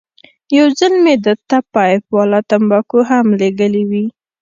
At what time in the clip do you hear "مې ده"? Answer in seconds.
1.03-1.33